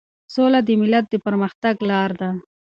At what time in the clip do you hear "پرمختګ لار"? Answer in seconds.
1.25-2.11